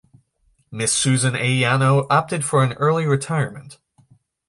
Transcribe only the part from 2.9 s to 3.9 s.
retirement.